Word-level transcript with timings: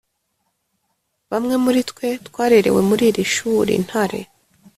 Bamwe 1.31 1.55
muri 1.63 1.79
twe 1.89 2.07
twarerewe 2.27 2.81
muri 2.89 3.03
iri 3.11 3.23
shuri 3.33 3.73
(Ntare) 3.85 4.19